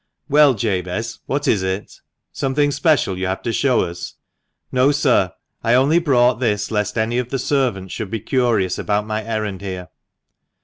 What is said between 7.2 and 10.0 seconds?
the servants should be curious about my errand here."